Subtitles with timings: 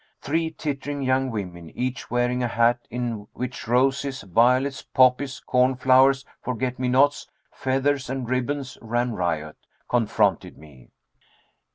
[0.19, 6.79] Three tittering young women, each wearing a hat in which roses, violets, poppies, cornflowers, forget
[6.79, 10.89] me nots, feathers and ribbons ran riot, confronted me.